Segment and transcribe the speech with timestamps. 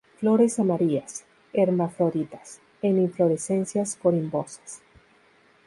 [0.19, 4.79] Flores amarillas, hermafroditas, en inflorescencias corimbosas.